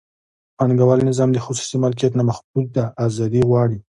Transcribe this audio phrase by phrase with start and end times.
[0.57, 3.79] پانګوال نظام د خصوصي مالکیت نامحدوده ازادي غواړي.